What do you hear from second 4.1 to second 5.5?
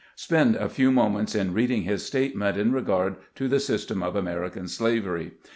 American slavery.